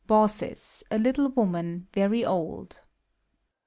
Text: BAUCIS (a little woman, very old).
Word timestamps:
BAUCIS 0.07 0.83
(a 0.89 0.97
little 0.97 1.29
woman, 1.29 1.87
very 1.93 2.25
old). 2.25 2.79